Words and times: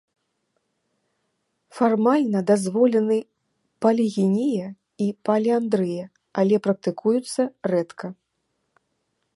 Фармальна 1.79 2.39
дазволены 2.51 3.17
палігінія 3.85 4.67
і 5.07 5.11
паліандрыя, 5.29 6.03
але 6.45 6.55
практыкуюцца 6.69 7.41
рэдка. 7.73 8.05